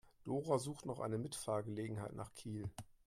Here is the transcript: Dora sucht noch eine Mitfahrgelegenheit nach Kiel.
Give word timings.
Dora 0.23 0.57
sucht 0.57 0.87
noch 0.87 0.99
eine 0.99 1.19
Mitfahrgelegenheit 1.19 2.13
nach 2.15 2.33
Kiel. 2.33 2.67